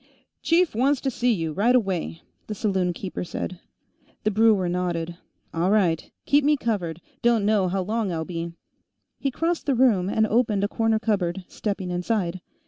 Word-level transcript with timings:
"Chief 0.41 0.73
wants 0.73 0.99
to 1.01 1.11
see 1.11 1.31
you, 1.31 1.53
right 1.53 1.75
away," 1.75 2.23
the 2.47 2.55
saloon 2.55 2.91
keeper 2.91 3.23
said. 3.23 3.59
The 4.23 4.31
brewer 4.31 4.67
nodded. 4.67 5.15
"All 5.53 5.69
right. 5.69 6.09
Keep 6.25 6.43
me 6.43 6.57
covered; 6.57 7.01
don't 7.21 7.45
know 7.45 7.67
how 7.67 7.83
long 7.83 8.11
I'll 8.11 8.25
be." 8.25 8.51
He 9.19 9.29
crossed 9.29 9.67
the 9.67 9.75
room 9.75 10.09
and 10.09 10.25
opened 10.25 10.63
a 10.63 10.67
corner 10.67 10.97
cupboard, 10.97 11.45
stepping 11.47 11.91
inside. 11.91 12.41